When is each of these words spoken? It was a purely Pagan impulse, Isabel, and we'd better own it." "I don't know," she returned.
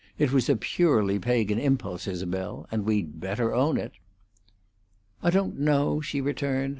It 0.17 0.31
was 0.31 0.49
a 0.49 0.55
purely 0.55 1.19
Pagan 1.19 1.59
impulse, 1.59 2.07
Isabel, 2.07 2.67
and 2.71 2.85
we'd 2.85 3.19
better 3.19 3.53
own 3.53 3.77
it." 3.77 3.91
"I 5.21 5.29
don't 5.29 5.59
know," 5.59 6.01
she 6.01 6.19
returned. 6.19 6.69